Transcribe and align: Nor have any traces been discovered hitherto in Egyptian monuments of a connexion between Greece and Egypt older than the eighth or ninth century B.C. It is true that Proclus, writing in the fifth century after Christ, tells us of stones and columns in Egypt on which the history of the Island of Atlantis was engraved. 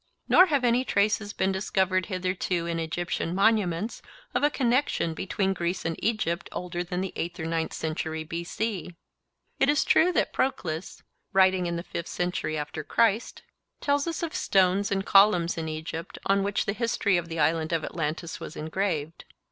Nor 0.27 0.47
have 0.47 0.63
any 0.63 0.83
traces 0.83 1.31
been 1.31 1.51
discovered 1.51 2.07
hitherto 2.07 2.65
in 2.65 2.79
Egyptian 2.79 3.35
monuments 3.35 4.01
of 4.33 4.41
a 4.41 4.49
connexion 4.49 5.13
between 5.13 5.53
Greece 5.53 5.85
and 5.85 5.95
Egypt 6.03 6.49
older 6.51 6.83
than 6.83 7.01
the 7.01 7.13
eighth 7.15 7.39
or 7.39 7.45
ninth 7.45 7.71
century 7.71 8.23
B.C. 8.23 8.95
It 9.59 9.69
is 9.69 9.85
true 9.85 10.11
that 10.13 10.33
Proclus, 10.33 11.03
writing 11.33 11.67
in 11.67 11.75
the 11.75 11.83
fifth 11.83 12.07
century 12.07 12.57
after 12.57 12.83
Christ, 12.83 13.43
tells 13.79 14.07
us 14.07 14.23
of 14.23 14.33
stones 14.33 14.91
and 14.91 15.05
columns 15.05 15.55
in 15.55 15.69
Egypt 15.69 16.17
on 16.25 16.41
which 16.41 16.65
the 16.65 16.73
history 16.73 17.15
of 17.15 17.29
the 17.29 17.37
Island 17.37 17.71
of 17.71 17.85
Atlantis 17.85 18.39
was 18.39 18.55
engraved. 18.55 19.25